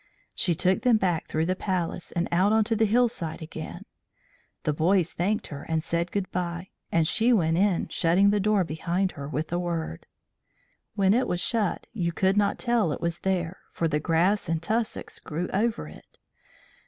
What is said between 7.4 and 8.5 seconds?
in, shutting the